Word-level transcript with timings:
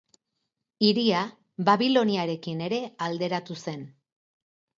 Hiria 0.87 1.19
Babiloniarekin 1.67 2.65
ere 2.69 2.81
alderatu 3.09 3.59
zen. 3.67 3.87